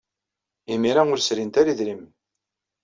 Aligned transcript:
Imir-a, 0.73 1.01
ur 1.13 1.19
srint 1.21 1.59
ara 1.59 1.71
idrimen. 1.73 2.11